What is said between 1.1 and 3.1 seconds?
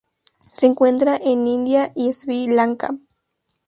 en India y Sri Lanka.